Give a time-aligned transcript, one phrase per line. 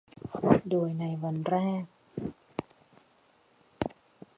[0.69, 1.83] โดยในวันแรก